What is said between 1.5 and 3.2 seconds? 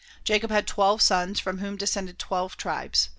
whom descended twelve tribes.